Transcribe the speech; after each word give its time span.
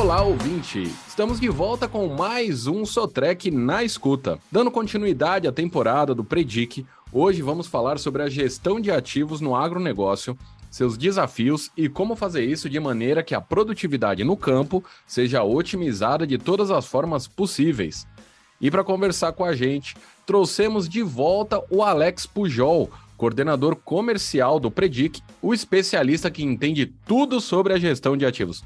Olá, 0.00 0.22
ouvinte! 0.22 0.84
Estamos 1.06 1.38
de 1.38 1.50
volta 1.50 1.86
com 1.86 2.08
mais 2.08 2.66
um 2.66 2.86
Sotrec 2.86 3.50
na 3.50 3.84
escuta. 3.84 4.38
Dando 4.50 4.70
continuidade 4.70 5.46
à 5.46 5.52
temporada 5.52 6.14
do 6.14 6.24
Predic, 6.24 6.86
hoje 7.12 7.42
vamos 7.42 7.66
falar 7.66 7.98
sobre 7.98 8.22
a 8.22 8.28
gestão 8.30 8.80
de 8.80 8.90
ativos 8.90 9.42
no 9.42 9.54
agronegócio, 9.54 10.38
seus 10.70 10.96
desafios 10.96 11.70
e 11.76 11.86
como 11.86 12.16
fazer 12.16 12.42
isso 12.42 12.66
de 12.70 12.80
maneira 12.80 13.22
que 13.22 13.34
a 13.34 13.42
produtividade 13.42 14.24
no 14.24 14.38
campo 14.38 14.82
seja 15.06 15.44
otimizada 15.44 16.26
de 16.26 16.38
todas 16.38 16.70
as 16.70 16.86
formas 16.86 17.28
possíveis. 17.28 18.06
E 18.58 18.70
para 18.70 18.82
conversar 18.82 19.32
com 19.32 19.44
a 19.44 19.54
gente, 19.54 19.94
trouxemos 20.24 20.88
de 20.88 21.02
volta 21.02 21.62
o 21.70 21.82
Alex 21.82 22.24
Pujol, 22.24 22.90
coordenador 23.18 23.76
comercial 23.76 24.58
do 24.58 24.70
Predic, 24.70 25.20
o 25.42 25.52
especialista 25.52 26.30
que 26.30 26.42
entende 26.42 26.86
tudo 26.86 27.38
sobre 27.38 27.74
a 27.74 27.78
gestão 27.78 28.16
de 28.16 28.24
ativos. 28.24 28.64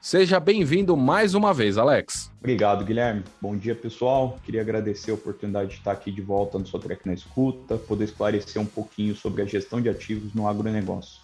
Seja 0.00 0.38
bem-vindo 0.38 0.96
mais 0.96 1.34
uma 1.34 1.52
vez, 1.52 1.76
Alex. 1.76 2.30
Obrigado, 2.38 2.84
Guilherme. 2.84 3.24
Bom 3.40 3.56
dia, 3.56 3.74
pessoal. 3.74 4.38
Queria 4.44 4.60
agradecer 4.60 5.10
a 5.10 5.14
oportunidade 5.14 5.70
de 5.70 5.76
estar 5.76 5.92
aqui 5.92 6.12
de 6.12 6.20
volta 6.20 6.58
no 6.58 6.66
Sotrec 6.66 7.04
na 7.06 7.14
Escuta, 7.14 7.76
poder 7.76 8.04
esclarecer 8.04 8.60
um 8.62 8.66
pouquinho 8.66 9.16
sobre 9.16 9.42
a 9.42 9.44
gestão 9.44 9.80
de 9.80 9.88
ativos 9.88 10.32
no 10.32 10.46
agronegócio. 10.46 11.20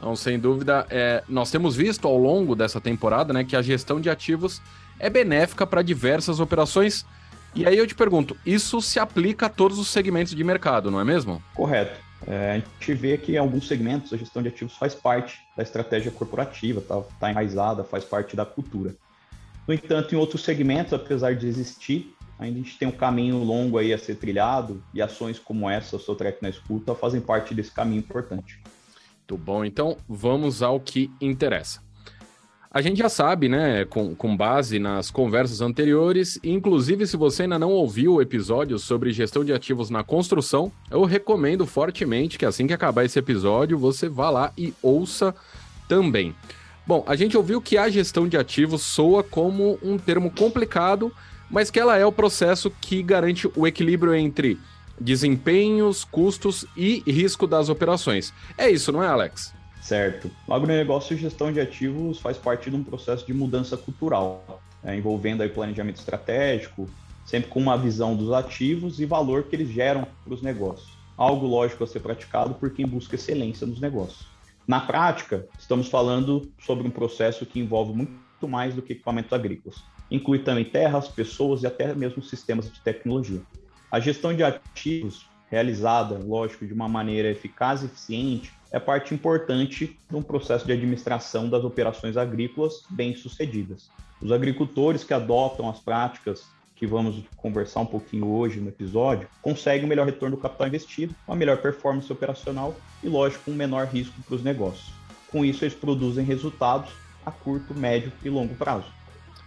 Não, 0.00 0.16
sem 0.16 0.38
dúvida, 0.38 0.84
é, 0.90 1.22
nós 1.28 1.50
temos 1.50 1.76
visto 1.76 2.08
ao 2.08 2.18
longo 2.18 2.56
dessa 2.56 2.80
temporada 2.80 3.32
né, 3.32 3.44
que 3.44 3.54
a 3.54 3.62
gestão 3.62 4.00
de 4.00 4.10
ativos 4.10 4.60
é 4.98 5.08
benéfica 5.08 5.64
para 5.64 5.80
diversas 5.80 6.40
operações. 6.40 7.06
E 7.54 7.64
aí 7.66 7.78
eu 7.78 7.86
te 7.86 7.94
pergunto, 7.94 8.36
isso 8.44 8.80
se 8.80 8.98
aplica 8.98 9.46
a 9.46 9.48
todos 9.48 9.78
os 9.78 9.88
segmentos 9.88 10.34
de 10.34 10.42
mercado, 10.42 10.90
não 10.90 11.00
é 11.00 11.04
mesmo? 11.04 11.40
Correto. 11.54 12.00
É, 12.26 12.52
a 12.52 12.54
gente 12.54 12.94
vê 12.94 13.18
que 13.18 13.32
em 13.32 13.38
alguns 13.38 13.66
segmentos 13.66 14.12
a 14.12 14.16
gestão 14.16 14.42
de 14.42 14.48
ativos 14.48 14.76
faz 14.76 14.94
parte 14.94 15.40
da 15.56 15.62
estratégia 15.62 16.10
corporativa, 16.10 16.80
está 16.80 17.00
tá 17.18 17.30
enraizada, 17.30 17.82
faz 17.82 18.04
parte 18.04 18.36
da 18.36 18.44
cultura. 18.44 18.94
No 19.66 19.74
entanto, 19.74 20.14
em 20.14 20.18
outros 20.18 20.42
segmentos, 20.42 20.92
apesar 20.92 21.34
de 21.34 21.46
existir, 21.46 22.14
ainda 22.38 22.58
a 22.58 22.62
gente 22.62 22.78
tem 22.78 22.88
um 22.88 22.92
caminho 22.92 23.38
longo 23.38 23.78
aí 23.78 23.92
a 23.92 23.98
ser 23.98 24.16
trilhado 24.16 24.82
e 24.92 25.00
ações 25.00 25.38
como 25.38 25.68
essa, 25.68 25.96
o 25.96 26.00
seu 26.00 26.16
na 26.40 26.48
escuta, 26.48 26.94
fazem 26.94 27.20
parte 27.20 27.54
desse 27.54 27.70
caminho 27.70 28.00
importante. 28.00 28.60
Muito 29.18 29.36
bom, 29.36 29.64
então 29.64 29.96
vamos 30.08 30.62
ao 30.62 30.80
que 30.80 31.10
interessa. 31.20 31.80
A 32.74 32.80
gente 32.80 32.96
já 32.96 33.08
sabe, 33.10 33.50
né, 33.50 33.84
com, 33.84 34.14
com 34.14 34.34
base 34.34 34.78
nas 34.78 35.10
conversas 35.10 35.60
anteriores, 35.60 36.40
inclusive 36.42 37.06
se 37.06 37.18
você 37.18 37.42
ainda 37.42 37.58
não 37.58 37.70
ouviu 37.70 38.14
o 38.14 38.22
episódio 38.22 38.78
sobre 38.78 39.12
gestão 39.12 39.44
de 39.44 39.52
ativos 39.52 39.90
na 39.90 40.02
construção, 40.02 40.72
eu 40.90 41.04
recomendo 41.04 41.66
fortemente 41.66 42.38
que 42.38 42.46
assim 42.46 42.66
que 42.66 42.72
acabar 42.72 43.04
esse 43.04 43.18
episódio, 43.18 43.76
você 43.76 44.08
vá 44.08 44.30
lá 44.30 44.52
e 44.56 44.72
ouça 44.80 45.34
também. 45.86 46.34
Bom, 46.86 47.04
a 47.06 47.14
gente 47.14 47.36
ouviu 47.36 47.60
que 47.60 47.76
a 47.76 47.90
gestão 47.90 48.26
de 48.26 48.38
ativos 48.38 48.80
soa 48.80 49.22
como 49.22 49.78
um 49.82 49.98
termo 49.98 50.30
complicado, 50.30 51.12
mas 51.50 51.70
que 51.70 51.78
ela 51.78 51.98
é 51.98 52.06
o 52.06 52.10
processo 52.10 52.72
que 52.80 53.02
garante 53.02 53.50
o 53.54 53.66
equilíbrio 53.66 54.14
entre 54.14 54.58
desempenhos, 54.98 56.04
custos 56.04 56.64
e 56.74 57.02
risco 57.06 57.46
das 57.46 57.68
operações. 57.68 58.32
É 58.56 58.70
isso, 58.70 58.90
não 58.90 59.04
é, 59.04 59.08
Alex? 59.08 59.52
Certo. 59.82 60.30
O 60.46 60.54
agronegócio 60.54 61.14
e 61.14 61.18
gestão 61.18 61.52
de 61.52 61.60
ativos 61.60 62.20
faz 62.20 62.38
parte 62.38 62.70
de 62.70 62.76
um 62.76 62.84
processo 62.84 63.26
de 63.26 63.34
mudança 63.34 63.76
cultural, 63.76 64.62
né, 64.80 64.96
envolvendo 64.96 65.42
aí 65.42 65.48
planejamento 65.48 65.96
estratégico, 65.96 66.88
sempre 67.26 67.50
com 67.50 67.60
uma 67.60 67.76
visão 67.76 68.14
dos 68.14 68.32
ativos 68.32 69.00
e 69.00 69.04
valor 69.04 69.44
que 69.44 69.56
eles 69.56 69.68
geram 69.68 70.06
para 70.24 70.34
os 70.34 70.40
negócios. 70.40 70.96
Algo 71.16 71.46
lógico 71.46 71.82
a 71.82 71.86
ser 71.86 71.98
praticado 71.98 72.54
por 72.54 72.72
quem 72.72 72.86
busca 72.86 73.16
excelência 73.16 73.66
nos 73.66 73.80
negócios. 73.80 74.28
Na 74.68 74.80
prática, 74.80 75.48
estamos 75.58 75.88
falando 75.88 76.48
sobre 76.60 76.86
um 76.86 76.90
processo 76.90 77.44
que 77.44 77.58
envolve 77.58 77.92
muito 77.92 78.48
mais 78.48 78.74
do 78.74 78.82
que 78.82 78.92
equipamentos 78.92 79.32
agrícolas. 79.32 79.78
Inclui 80.08 80.38
também 80.38 80.64
terras, 80.64 81.08
pessoas 81.08 81.64
e 81.64 81.66
até 81.66 81.92
mesmo 81.92 82.22
sistemas 82.22 82.72
de 82.72 82.80
tecnologia. 82.80 83.42
A 83.90 83.98
gestão 83.98 84.32
de 84.32 84.44
ativos, 84.44 85.28
realizada, 85.50 86.16
lógico, 86.18 86.64
de 86.64 86.72
uma 86.72 86.88
maneira 86.88 87.28
eficaz 87.28 87.82
e 87.82 87.86
eficiente, 87.86 88.52
é 88.72 88.80
parte 88.80 89.14
importante 89.14 89.96
de 90.10 90.16
um 90.16 90.22
processo 90.22 90.66
de 90.66 90.72
administração 90.72 91.48
das 91.48 91.62
operações 91.62 92.16
agrícolas 92.16 92.82
bem-sucedidas. 92.90 93.90
Os 94.20 94.32
agricultores 94.32 95.04
que 95.04 95.14
adotam 95.14 95.68
as 95.68 95.78
práticas 95.78 96.44
que 96.82 96.86
vamos 96.88 97.22
conversar 97.36 97.78
um 97.78 97.86
pouquinho 97.86 98.26
hoje 98.26 98.58
no 98.58 98.68
episódio, 98.68 99.28
conseguem 99.40 99.84
o 99.84 99.88
melhor 99.88 100.04
retorno 100.04 100.34
do 100.34 100.42
capital 100.42 100.66
investido, 100.66 101.14
uma 101.28 101.36
melhor 101.36 101.58
performance 101.58 102.12
operacional 102.12 102.74
e, 103.04 103.08
lógico, 103.08 103.52
um 103.52 103.54
menor 103.54 103.86
risco 103.86 104.20
para 104.26 104.34
os 104.34 104.42
negócios. 104.42 104.90
Com 105.30 105.44
isso, 105.44 105.64
eles 105.64 105.76
produzem 105.76 106.24
resultados 106.24 106.90
a 107.24 107.30
curto, 107.30 107.72
médio 107.72 108.10
e 108.24 108.28
longo 108.28 108.56
prazo. 108.56 108.86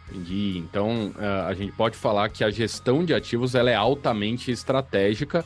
Entendi. 0.10 0.60
Então, 0.60 1.14
eh, 1.20 1.46
a 1.46 1.54
gente 1.54 1.74
pode 1.74 1.98
falar 1.98 2.30
que 2.30 2.42
a 2.42 2.50
gestão 2.50 3.04
de 3.04 3.14
ativos 3.14 3.54
ela 3.54 3.70
é 3.70 3.76
altamente 3.76 4.50
estratégica 4.50 5.44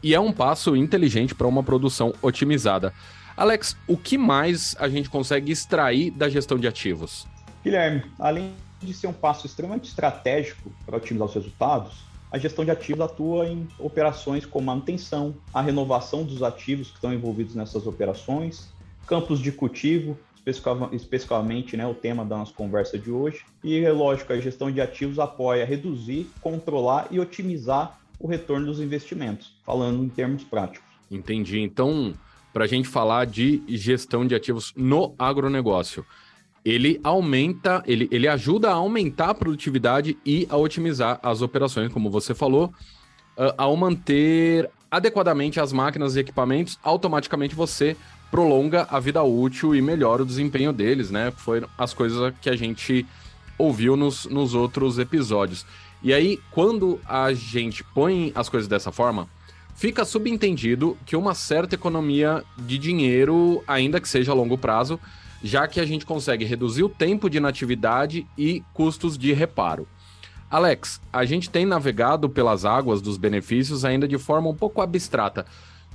e 0.00 0.14
é 0.14 0.20
um 0.20 0.32
passo 0.32 0.76
inteligente 0.76 1.34
para 1.34 1.48
uma 1.48 1.64
produção 1.64 2.14
otimizada. 2.22 2.94
Alex, 3.36 3.76
o 3.86 3.96
que 3.96 4.18
mais 4.18 4.76
a 4.78 4.88
gente 4.88 5.08
consegue 5.08 5.50
extrair 5.50 6.10
da 6.10 6.28
gestão 6.28 6.58
de 6.58 6.66
ativos? 6.66 7.26
Guilherme, 7.64 8.02
além 8.18 8.52
de 8.80 8.92
ser 8.92 9.06
um 9.06 9.12
passo 9.12 9.46
extremamente 9.46 9.88
estratégico 9.88 10.72
para 10.84 10.96
otimizar 10.96 11.28
os 11.28 11.34
resultados, 11.34 12.04
a 12.30 12.38
gestão 12.38 12.64
de 12.64 12.70
ativos 12.70 13.00
atua 13.00 13.46
em 13.46 13.68
operações 13.78 14.46
como 14.46 14.66
manutenção, 14.66 15.34
a 15.52 15.60
renovação 15.60 16.24
dos 16.24 16.42
ativos 16.42 16.88
que 16.88 16.94
estão 16.94 17.12
envolvidos 17.12 17.54
nessas 17.54 17.86
operações, 17.86 18.72
campos 19.06 19.38
de 19.38 19.52
cultivo, 19.52 20.18
especificamente 20.92 21.76
né, 21.76 21.86
o 21.86 21.94
tema 21.94 22.24
da 22.24 22.38
nossa 22.38 22.52
conversa 22.52 22.98
de 22.98 23.10
hoje. 23.10 23.44
E, 23.62 23.78
é 23.78 23.92
lógico, 23.92 24.32
a 24.32 24.40
gestão 24.40 24.70
de 24.70 24.80
ativos 24.80 25.18
apoia 25.18 25.64
reduzir, 25.64 26.28
controlar 26.40 27.08
e 27.10 27.20
otimizar 27.20 27.98
o 28.18 28.26
retorno 28.26 28.66
dos 28.66 28.80
investimentos, 28.80 29.54
falando 29.64 30.02
em 30.02 30.08
termos 30.08 30.42
práticos. 30.42 30.88
Entendi. 31.10 31.60
Então, 31.60 32.14
para 32.52 32.64
a 32.64 32.68
gente 32.68 32.88
falar 32.88 33.26
de 33.26 33.62
gestão 33.68 34.26
de 34.26 34.34
ativos 34.34 34.72
no 34.76 35.14
agronegócio. 35.18 36.04
Ele 36.64 37.00
aumenta, 37.02 37.82
ele, 37.86 38.08
ele 38.12 38.28
ajuda 38.28 38.70
a 38.70 38.74
aumentar 38.74 39.30
a 39.30 39.34
produtividade 39.34 40.16
e 40.24 40.46
a 40.48 40.56
otimizar 40.56 41.18
as 41.22 41.42
operações, 41.42 41.92
como 41.92 42.10
você 42.10 42.34
falou, 42.34 42.72
uh, 43.36 43.52
ao 43.56 43.76
manter 43.76 44.70
adequadamente 44.90 45.58
as 45.58 45.72
máquinas 45.72 46.14
e 46.14 46.20
equipamentos, 46.20 46.78
automaticamente 46.82 47.54
você 47.54 47.96
prolonga 48.30 48.86
a 48.90 49.00
vida 49.00 49.22
útil 49.22 49.74
e 49.74 49.82
melhora 49.82 50.22
o 50.22 50.26
desempenho 50.26 50.72
deles, 50.72 51.10
né? 51.10 51.32
Foram 51.36 51.68
as 51.76 51.92
coisas 51.92 52.32
que 52.40 52.48
a 52.48 52.56
gente 52.56 53.06
ouviu 53.58 53.96
nos, 53.96 54.26
nos 54.26 54.54
outros 54.54 54.98
episódios. 54.98 55.66
E 56.02 56.12
aí, 56.12 56.38
quando 56.50 57.00
a 57.06 57.32
gente 57.32 57.84
põe 57.84 58.32
as 58.34 58.48
coisas 58.48 58.68
dessa 58.68 58.90
forma, 58.90 59.28
fica 59.74 60.04
subentendido 60.04 60.96
que 61.04 61.16
uma 61.16 61.34
certa 61.34 61.74
economia 61.74 62.44
de 62.56 62.78
dinheiro, 62.78 63.62
ainda 63.66 64.00
que 64.00 64.08
seja 64.08 64.32
a 64.32 64.34
longo 64.34 64.56
prazo, 64.58 64.98
já 65.42 65.66
que 65.66 65.80
a 65.80 65.84
gente 65.84 66.06
consegue 66.06 66.44
reduzir 66.44 66.82
o 66.82 66.88
tempo 66.88 67.28
de 67.28 67.38
inatividade 67.38 68.26
e 68.38 68.62
custos 68.72 69.18
de 69.18 69.32
reparo. 69.32 69.88
Alex, 70.50 71.00
a 71.12 71.24
gente 71.24 71.48
tem 71.48 71.64
navegado 71.64 72.28
pelas 72.28 72.64
águas 72.64 73.00
dos 73.00 73.16
benefícios 73.16 73.84
ainda 73.84 74.06
de 74.06 74.18
forma 74.18 74.50
um 74.50 74.54
pouco 74.54 74.82
abstrata. 74.82 75.46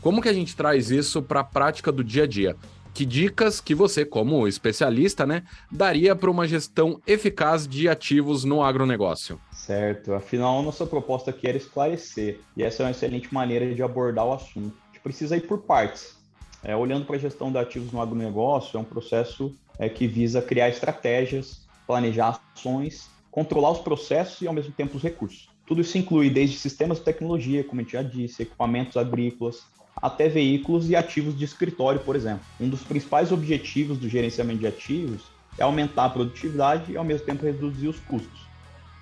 Como 0.02 0.22
que 0.22 0.30
a 0.30 0.34
gente 0.34 0.56
traz 0.56 0.90
isso 0.90 1.22
para 1.22 1.42
a 1.42 1.44
prática 1.44 1.92
do 1.92 2.04
dia 2.04 2.24
a 2.24 2.28
dia? 2.28 2.56
Que 2.98 3.06
dicas 3.06 3.62
que 3.62 3.76
você, 3.76 4.04
como 4.04 4.48
especialista, 4.48 5.24
né, 5.24 5.44
daria 5.72 6.16
para 6.16 6.32
uma 6.32 6.48
gestão 6.48 7.00
eficaz 7.06 7.68
de 7.68 7.88
ativos 7.88 8.44
no 8.44 8.64
agronegócio? 8.64 9.40
Certo. 9.52 10.16
Afinal, 10.16 10.64
nossa 10.64 10.84
proposta 10.84 11.30
aqui 11.30 11.48
era 11.48 11.56
esclarecer, 11.56 12.40
e 12.56 12.64
essa 12.64 12.82
é 12.82 12.86
uma 12.88 12.92
excelente 12.92 13.32
maneira 13.32 13.72
de 13.72 13.84
abordar 13.84 14.26
o 14.26 14.34
assunto. 14.34 14.76
A 14.86 14.88
gente 14.88 15.04
precisa 15.04 15.38
ir 15.38 15.42
por 15.42 15.60
partes. 15.60 16.18
É, 16.64 16.76
olhando 16.76 17.06
para 17.06 17.18
a 17.18 17.20
gestão 17.20 17.52
de 17.52 17.60
ativos 17.60 17.92
no 17.92 18.02
agronegócio, 18.02 18.76
é 18.76 18.82
um 18.82 18.84
processo 18.84 19.56
é, 19.78 19.88
que 19.88 20.08
visa 20.08 20.42
criar 20.42 20.68
estratégias, 20.70 21.68
planejar 21.86 22.42
ações, 22.56 23.12
controlar 23.30 23.74
os 23.74 23.80
processos 23.80 24.42
e, 24.42 24.48
ao 24.48 24.54
mesmo 24.56 24.72
tempo, 24.72 24.98
os 24.98 25.04
recursos. 25.04 25.50
Tudo 25.68 25.82
isso 25.82 26.00
inclui 26.00 26.32
desde 26.32 26.58
sistemas 26.58 26.98
de 26.98 27.04
tecnologia, 27.04 27.64
como 27.64 27.80
a 27.80 27.84
gente 27.84 27.94
já 27.94 28.02
disse, 28.02 28.42
equipamentos 28.42 28.98
agrícolas, 28.98 29.68
até 30.02 30.30
veículos 30.30 30.90
e 30.90 30.96
ativos 30.96 31.38
de 31.38 31.46
escritório, 31.46 32.00
por 32.00 32.16
exemplo. 32.16 32.42
Um 32.60 32.70
dos 32.70 32.82
principais 32.84 33.32
objetivos 33.32 33.98
do 33.98 34.08
gerenciamento 34.08 34.60
de 34.60 34.68
ativos 34.68 35.22
é 35.58 35.64
aumentar 35.64 36.06
a 36.06 36.10
produtividade 36.10 36.92
e, 36.92 36.98
ao 36.98 37.04
mesmo 37.04 37.26
tempo, 37.26 37.46
reduzir 37.46 37.88
os 37.88 38.00
custos. 38.00 38.48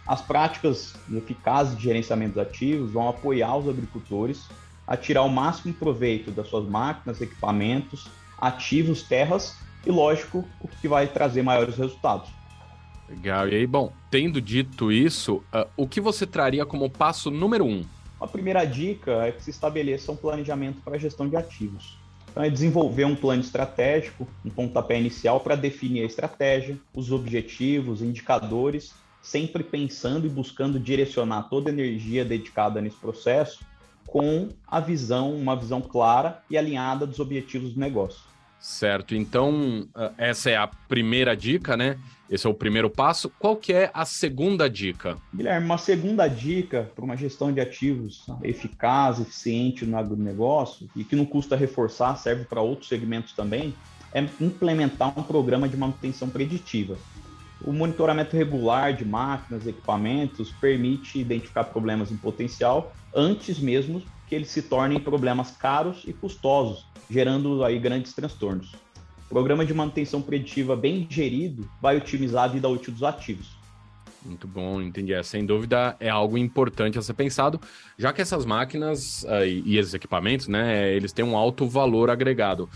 As 0.08 0.22
práticas 0.22 0.96
eficazes 1.12 1.76
de 1.76 1.84
gerenciamento 1.84 2.36
de 2.36 2.40
ativos 2.40 2.92
vão 2.92 3.10
apoiar 3.10 3.58
os 3.58 3.68
agricultores 3.68 4.48
a 4.88 4.96
tirar 4.96 5.24
o 5.24 5.30
máximo 5.30 5.74
proveito 5.74 6.32
das 6.32 6.48
suas 6.48 6.68
máquinas, 6.68 7.20
equipamentos, 7.20 8.08
ativos, 8.38 9.02
terras 9.02 9.58
e, 9.86 9.92
lógico, 9.92 10.46
o 10.62 10.68
que 10.68 10.88
vai 10.88 11.08
trazer 11.08 11.42
maiores 11.42 11.76
resultados. 11.76 12.30
Legal. 13.10 13.50
E 13.50 13.56
aí, 13.56 13.68
bom, 13.68 13.92
tendo 14.10 14.42
dito 14.42 14.92
isso, 14.92 15.36
uh, 15.54 15.68
o 15.76 15.88
que 15.88 16.00
você 16.00 16.26
traria 16.26 16.66
como 16.66 16.90
passo 16.90 17.30
número 17.30 17.66
um? 17.66 17.84
A 18.20 18.28
primeira 18.28 18.66
dica 18.66 19.26
é 19.26 19.32
que 19.32 19.44
se 19.44 19.50
estabeleça 19.50 20.12
um 20.12 20.16
planejamento 20.16 20.82
para 20.82 20.96
a 20.96 21.00
gestão 21.00 21.28
de 21.28 21.36
ativos. 21.36 22.00
Então, 22.32 22.44
é 22.44 22.50
desenvolver 22.50 23.06
um 23.06 23.16
plano 23.16 23.42
estratégico, 23.42 24.28
um 24.44 24.50
pontapé 24.50 25.00
inicial 25.00 25.40
para 25.40 25.56
definir 25.56 26.02
a 26.02 26.06
estratégia, 26.06 26.78
os 26.94 27.12
objetivos, 27.12 28.02
indicadores, 28.02 28.94
sempre 29.22 29.64
pensando 29.64 30.28
e 30.28 30.30
buscando 30.30 30.80
direcionar 30.80 31.50
toda 31.50 31.70
a 31.70 31.74
energia 31.74 32.26
dedicada 32.26 32.82
nesse 32.82 32.98
processo 32.98 33.66
com 34.06 34.50
a 34.68 34.80
visão, 34.80 35.36
uma 35.36 35.56
visão 35.56 35.82
clara 35.82 36.44
e 36.50 36.58
alinhada 36.58 37.08
dos 37.08 37.20
objetivos 37.20 37.74
do 37.74 37.80
negócio. 37.80 38.35
Certo. 38.66 39.14
Então, 39.14 39.88
eh, 39.96 40.12
essa 40.18 40.50
é 40.50 40.58
a 40.58 40.66
primeira 40.66 41.38
dica, 41.38 41.78
né? 41.78 42.00
Esse 42.28 42.48
é 42.48 42.50
o 42.50 42.54
primeiro 42.54 42.90
passo. 42.90 43.32
Qual 43.38 43.56
que 43.56 43.72
é 43.72 43.92
a 43.94 44.06
segunda 44.06 44.68
dica? 44.68 45.18
Guilherme, 45.32 45.68
uma 45.68 45.78
segunda 45.78 46.28
dica 46.28 46.90
para 46.96 47.06
uma 47.06 47.16
gestão 47.16 47.54
de 47.54 47.62
ativos 47.62 48.26
eficaz, 48.42 49.20
eficiente 49.20 49.86
no 49.86 49.96
agronegócio 49.96 50.90
e 50.96 51.04
que 51.04 51.16
não 51.16 51.26
custa 51.26 51.56
reforçar, 51.56 52.16
serve 52.16 52.46
para 52.46 52.60
outros 52.60 52.90
segmentos 52.90 53.34
também, 53.34 53.72
é 54.12 54.28
implementar 54.42 55.14
um 55.16 55.22
programa 55.22 55.70
de 55.70 55.78
manutenção 55.78 56.28
preditiva. 56.28 56.98
O 57.62 57.72
monitoramento 57.72 58.36
regular 58.36 58.96
de 58.96 59.06
máquinas, 59.06 59.68
equipamentos, 59.68 60.52
permite 60.54 61.20
identificar 61.20 61.66
problemas 61.66 62.12
em 62.12 62.18
potencial 62.18 62.92
antes 63.14 63.60
mesmo 63.60 64.02
que 64.28 64.36
eles 64.36 64.50
se 64.50 64.62
tornem 64.62 65.00
problemas 65.00 65.52
caros 65.52 66.04
e 66.06 66.14
custosos, 66.14 66.86
gerando 67.10 67.64
aí 67.64 67.80
grandes 67.80 68.14
transtornos. 68.14 68.74
O 69.26 69.30
programa 69.30 69.66
de 69.66 69.74
manutenção 69.74 70.22
preditiva 70.22 70.76
bem 70.76 71.08
gerido 71.10 71.70
vai 71.82 71.98
otimizar 71.98 72.46
a 72.46 72.48
vida 72.48 72.68
útil 72.68 72.94
dos 72.94 73.04
ativos. 73.04 73.56
Muito 74.24 74.48
bom, 74.48 74.82
entendi. 74.82 75.14
É, 75.14 75.22
sem 75.22 75.46
dúvida 75.46 75.96
é 76.00 76.10
algo 76.10 76.38
importante 76.38 76.98
a 76.98 77.02
ser 77.02 77.14
pensado, 77.14 77.62
já 77.98 78.12
que 78.12 78.22
essas 78.22 78.46
máquinas 78.46 79.24
uh, 79.24 79.46
e 79.46 79.78
esses 79.78 79.94
equipamentos, 79.94 80.48
né, 80.48 80.92
eles 80.94 81.14
têm 81.14 81.24
um 81.24 81.38
alto 81.38 81.68
valor 81.68 82.10
agregado. 82.10 82.68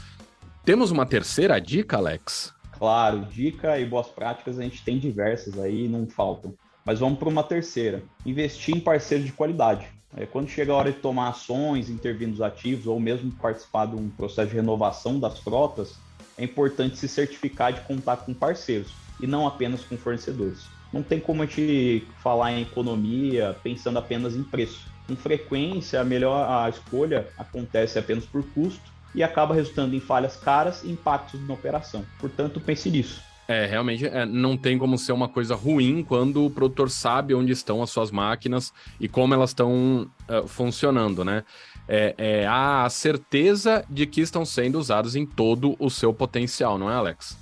Temos 0.63 0.91
uma 0.91 1.05
terceira 1.05 1.59
dica, 1.59 1.97
Alex? 1.97 2.53
Claro, 2.77 3.25
dica 3.25 3.79
e 3.79 3.85
boas 3.85 4.07
práticas 4.07 4.59
a 4.59 4.63
gente 4.63 4.83
tem 4.83 4.99
diversas 4.99 5.57
aí, 5.59 5.87
não 5.87 6.07
faltam. 6.07 6.53
Mas 6.85 6.99
vamos 6.99 7.19
para 7.19 7.29
uma 7.29 7.43
terceira: 7.43 8.03
investir 8.25 8.75
em 8.75 8.79
parceiros 8.79 9.25
de 9.25 9.33
qualidade. 9.33 9.87
É, 10.17 10.25
quando 10.25 10.49
chega 10.49 10.71
a 10.71 10.75
hora 10.75 10.91
de 10.91 10.97
tomar 10.97 11.29
ações, 11.29 11.89
intervir 11.89 12.27
nos 12.27 12.41
ativos 12.41 12.87
ou 12.87 12.99
mesmo 12.99 13.31
participar 13.33 13.85
de 13.85 13.95
um 13.95 14.09
processo 14.09 14.49
de 14.49 14.55
renovação 14.55 15.19
das 15.19 15.39
frotas, 15.39 15.95
é 16.37 16.43
importante 16.43 16.97
se 16.97 17.07
certificar 17.07 17.73
de 17.73 17.81
contar 17.81 18.17
com 18.17 18.33
parceiros 18.33 18.91
e 19.19 19.27
não 19.27 19.45
apenas 19.45 19.83
com 19.83 19.97
fornecedores. 19.97 20.67
Não 20.91 21.03
tem 21.03 21.19
como 21.19 21.43
a 21.43 21.45
gente 21.45 22.07
falar 22.23 22.53
em 22.53 22.63
economia 22.63 23.55
pensando 23.61 23.99
apenas 23.99 24.35
em 24.35 24.43
preço. 24.43 24.87
Com 25.05 25.15
frequência, 25.15 26.01
a 26.01 26.03
melhor 26.03 26.49
a 26.49 26.69
escolha 26.69 27.27
acontece 27.37 27.99
apenas 27.99 28.25
por 28.25 28.43
custo 28.51 28.91
e 29.13 29.21
acaba 29.21 29.53
resultando 29.53 29.95
em 29.95 29.99
falhas 29.99 30.35
caras 30.35 30.83
e 30.83 30.91
impactos 30.91 31.45
na 31.47 31.53
operação. 31.53 32.05
Portanto, 32.19 32.59
pense 32.59 32.89
nisso. 32.89 33.21
É, 33.49 33.65
realmente 33.65 34.05
é, 34.05 34.27
não 34.27 34.55
tem 34.55 34.77
como 34.77 34.95
ser 34.95 35.11
uma 35.11 35.27
coisa 35.27 35.55
ruim 35.55 36.03
quando 36.03 36.45
o 36.45 36.51
produtor 36.51 36.87
sabe 36.87 37.33
onde 37.33 37.51
estão 37.51 37.81
as 37.81 37.89
suas 37.89 38.11
máquinas 38.11 38.71
e 38.99 39.07
como 39.07 39.33
elas 39.33 39.49
estão 39.49 40.07
uh, 40.29 40.47
funcionando, 40.47 41.25
né? 41.25 41.43
É, 41.87 42.13
é 42.15 42.47
a 42.47 42.87
certeza 42.91 43.83
de 43.89 44.05
que 44.05 44.21
estão 44.21 44.45
sendo 44.45 44.77
usadas 44.77 45.15
em 45.15 45.25
todo 45.25 45.75
o 45.79 45.89
seu 45.89 46.13
potencial, 46.13 46.77
não 46.77 46.91
é, 46.91 46.93
Alex? 46.93 47.35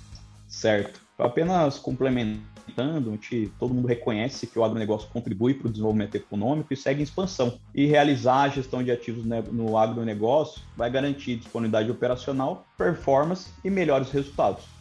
Certo. 0.46 0.98
Apenas 1.18 1.78
complementando, 1.78 3.18
todo 3.58 3.74
mundo 3.74 3.86
reconhece 3.86 4.46
que 4.46 4.58
o 4.58 4.64
agronegócio 4.64 5.10
contribui 5.10 5.52
para 5.52 5.68
o 5.68 5.70
desenvolvimento 5.70 6.14
econômico 6.14 6.72
e 6.72 6.76
segue 6.76 7.00
em 7.00 7.04
expansão. 7.04 7.58
E 7.74 7.84
realizar 7.84 8.44
a 8.44 8.48
gestão 8.48 8.82
de 8.82 8.90
ativos 8.90 9.26
no 9.26 9.76
agronegócio 9.76 10.62
vai 10.74 10.90
garantir 10.90 11.36
disponibilidade 11.36 11.90
operacional, 11.90 12.66
performance 12.78 13.50
e 13.62 13.68
melhores 13.68 14.10
resultados. 14.10 14.77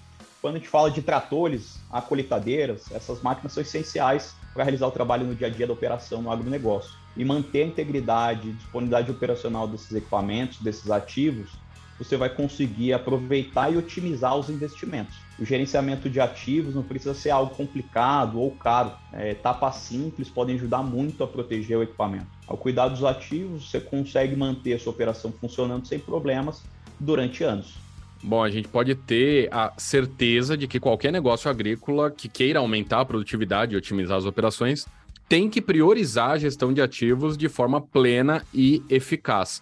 Quando 0.47 0.55
a 0.55 0.59
gente 0.59 0.69
fala 0.69 0.89
de 0.89 1.01
tratores, 1.01 1.83
acolitadeiras, 1.89 2.89
essas 2.89 3.21
máquinas 3.21 3.51
são 3.51 3.61
essenciais 3.61 4.35
para 4.53 4.63
realizar 4.63 4.87
o 4.87 4.91
trabalho 4.91 5.27
no 5.27 5.35
dia 5.35 5.47
a 5.47 5.49
dia 5.49 5.67
da 5.67 5.73
operação 5.73 6.21
no 6.21 6.31
agronegócio. 6.31 6.99
E 7.17 7.25
manter 7.25 7.63
a 7.63 7.67
integridade 7.67 8.47
e 8.47 8.53
disponibilidade 8.53 9.11
operacional 9.11 9.67
desses 9.67 9.91
equipamentos, 9.91 10.61
desses 10.61 10.89
ativos, 10.89 11.65
você 11.97 12.15
vai 12.15 12.33
conseguir 12.33 12.93
aproveitar 12.93 13.73
e 13.73 13.75
otimizar 13.75 14.37
os 14.37 14.49
investimentos. 14.49 15.27
O 15.37 15.43
gerenciamento 15.43 16.09
de 16.09 16.21
ativos 16.21 16.73
não 16.73 16.87
precisa 16.87 17.13
ser 17.13 17.31
algo 17.31 17.53
complicado 17.53 18.39
ou 18.39 18.57
caro. 18.57 18.95
É, 19.11 19.31
etapas 19.31 19.75
simples 19.75 20.29
podem 20.29 20.55
ajudar 20.55 20.81
muito 20.81 21.25
a 21.25 21.27
proteger 21.27 21.77
o 21.77 21.83
equipamento. 21.83 22.29
Ao 22.47 22.57
cuidar 22.57 22.87
dos 22.87 23.03
ativos, 23.03 23.69
você 23.69 23.81
consegue 23.81 24.33
manter 24.33 24.75
a 24.75 24.79
sua 24.79 24.93
operação 24.93 25.33
funcionando 25.41 25.85
sem 25.85 25.99
problemas 25.99 26.69
durante 26.97 27.43
anos. 27.43 27.86
Bom, 28.23 28.43
a 28.43 28.49
gente 28.49 28.67
pode 28.67 28.95
ter 28.95 29.47
a 29.51 29.73
certeza 29.77 30.57
de 30.57 30.67
que 30.67 30.79
qualquer 30.79 31.11
negócio 31.11 31.49
agrícola 31.49 32.09
que 32.11 32.27
queira 32.27 32.59
aumentar 32.59 33.01
a 33.01 33.05
produtividade 33.05 33.73
e 33.73 33.77
otimizar 33.77 34.17
as 34.17 34.25
operações 34.25 34.85
tem 35.29 35.49
que 35.49 35.61
priorizar 35.61 36.31
a 36.31 36.37
gestão 36.37 36.73
de 36.73 36.81
ativos 36.81 37.37
de 37.37 37.49
forma 37.49 37.81
plena 37.81 38.43
e 38.53 38.81
eficaz. 38.89 39.61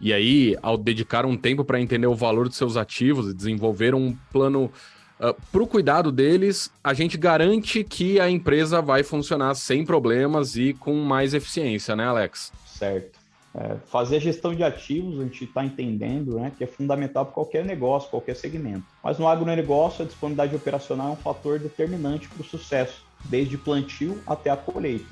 E 0.00 0.12
aí, 0.12 0.56
ao 0.62 0.76
dedicar 0.76 1.24
um 1.24 1.36
tempo 1.36 1.64
para 1.64 1.80
entender 1.80 2.06
o 2.06 2.14
valor 2.14 2.48
dos 2.48 2.56
seus 2.56 2.76
ativos 2.76 3.30
e 3.30 3.34
desenvolver 3.34 3.94
um 3.94 4.14
plano 4.30 4.64
uh, 4.64 4.70
ah, 5.18 5.34
para 5.50 5.62
o 5.62 5.66
cuidado 5.66 6.12
deles, 6.12 6.70
a 6.84 6.92
gente 6.92 7.16
garante 7.16 7.82
que 7.82 8.20
a 8.20 8.28
empresa 8.28 8.82
vai 8.82 9.02
funcionar 9.02 9.54
sem 9.54 9.86
problemas 9.86 10.54
e 10.54 10.74
com 10.74 10.94
mais 10.96 11.32
eficiência, 11.32 11.96
né, 11.96 12.04
Alex? 12.04 12.52
Certo. 12.66 13.15
É, 13.58 13.76
fazer 13.86 14.16
a 14.16 14.20
gestão 14.20 14.54
de 14.54 14.62
ativos, 14.62 15.18
a 15.18 15.22
gente 15.22 15.44
está 15.44 15.64
entendendo 15.64 16.38
né, 16.38 16.52
que 16.54 16.62
é 16.62 16.66
fundamental 16.66 17.24
para 17.24 17.34
qualquer 17.34 17.64
negócio, 17.64 18.10
qualquer 18.10 18.36
segmento. 18.36 18.84
Mas 19.02 19.18
no 19.18 19.26
agronegócio, 19.26 20.04
a 20.04 20.06
disponibilidade 20.06 20.54
operacional 20.54 21.08
é 21.08 21.12
um 21.12 21.16
fator 21.16 21.58
determinante 21.58 22.28
para 22.28 22.42
o 22.42 22.44
sucesso, 22.44 23.02
desde 23.24 23.56
plantio 23.56 24.20
até 24.26 24.50
a 24.50 24.56
colheita. 24.56 25.06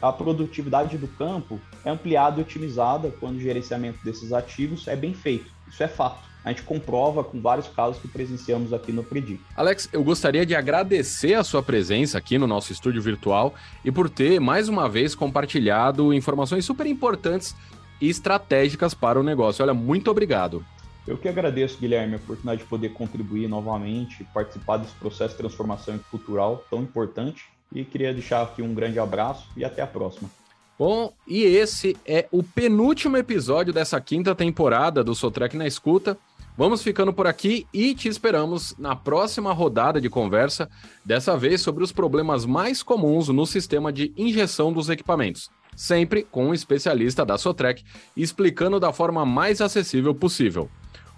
A 0.00 0.12
produtividade 0.12 0.96
do 0.96 1.06
campo 1.06 1.60
é 1.84 1.90
ampliada 1.90 2.38
e 2.38 2.42
otimizada 2.42 3.10
quando 3.20 3.36
o 3.36 3.40
gerenciamento 3.40 4.02
desses 4.02 4.32
ativos 4.32 4.88
é 4.88 4.96
bem 4.96 5.12
feito. 5.12 5.50
Isso 5.68 5.82
é 5.82 5.88
fato 5.88 6.34
a 6.44 6.50
gente 6.50 6.62
comprova 6.62 7.24
com 7.24 7.40
vários 7.40 7.66
casos 7.68 8.00
que 8.00 8.06
presenciamos 8.06 8.72
aqui 8.72 8.92
no 8.92 9.02
Predic. 9.02 9.40
Alex, 9.56 9.88
eu 9.92 10.04
gostaria 10.04 10.44
de 10.44 10.54
agradecer 10.54 11.34
a 11.34 11.42
sua 11.42 11.62
presença 11.62 12.18
aqui 12.18 12.36
no 12.36 12.46
nosso 12.46 12.70
estúdio 12.70 13.00
virtual 13.00 13.54
e 13.82 13.90
por 13.90 14.10
ter 14.10 14.38
mais 14.38 14.68
uma 14.68 14.86
vez 14.86 15.14
compartilhado 15.14 16.12
informações 16.12 16.64
super 16.66 16.86
importantes 16.86 17.56
e 17.98 18.10
estratégicas 18.10 18.92
para 18.92 19.18
o 19.18 19.22
negócio. 19.22 19.64
Olha, 19.64 19.72
muito 19.72 20.10
obrigado. 20.10 20.64
Eu 21.06 21.16
que 21.16 21.28
agradeço, 21.28 21.78
Guilherme, 21.78 22.14
a 22.14 22.16
oportunidade 22.16 22.62
de 22.62 22.66
poder 22.66 22.90
contribuir 22.90 23.48
novamente, 23.48 24.24
participar 24.34 24.78
desse 24.78 24.94
processo 24.94 25.32
de 25.32 25.38
transformação 25.38 25.98
cultural 26.10 26.64
tão 26.70 26.82
importante. 26.82 27.46
E 27.74 27.84
queria 27.84 28.12
deixar 28.12 28.42
aqui 28.42 28.62
um 28.62 28.74
grande 28.74 28.98
abraço 28.98 29.48
e 29.56 29.64
até 29.64 29.82
a 29.82 29.86
próxima. 29.86 30.30
Bom, 30.76 31.12
e 31.26 31.42
esse 31.44 31.96
é 32.04 32.26
o 32.32 32.42
penúltimo 32.42 33.16
episódio 33.16 33.72
dessa 33.72 34.00
quinta 34.00 34.34
temporada 34.34 35.04
do 35.04 35.14
Sotrec 35.14 35.56
na 35.56 35.68
Escuta. 35.68 36.18
Vamos 36.58 36.82
ficando 36.82 37.12
por 37.12 37.28
aqui 37.28 37.64
e 37.72 37.94
te 37.94 38.08
esperamos 38.08 38.74
na 38.76 38.96
próxima 38.96 39.52
rodada 39.52 40.00
de 40.00 40.10
conversa, 40.10 40.68
dessa 41.04 41.36
vez 41.36 41.60
sobre 41.60 41.84
os 41.84 41.92
problemas 41.92 42.44
mais 42.44 42.82
comuns 42.82 43.28
no 43.28 43.46
sistema 43.46 43.92
de 43.92 44.12
injeção 44.16 44.72
dos 44.72 44.88
equipamentos, 44.88 45.48
sempre 45.76 46.24
com 46.24 46.48
um 46.48 46.54
especialista 46.54 47.24
da 47.24 47.38
Sotrec 47.38 47.84
explicando 48.16 48.80
da 48.80 48.92
forma 48.92 49.24
mais 49.24 49.60
acessível 49.60 50.14
possível. 50.14 50.68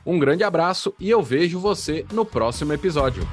Um 0.04 0.18
grande 0.18 0.44
abraço 0.44 0.94
e 1.00 1.08
eu 1.10 1.22
vejo 1.22 1.58
você 1.58 2.04
no 2.12 2.24
próximo 2.24 2.74
episódio. 2.74 3.26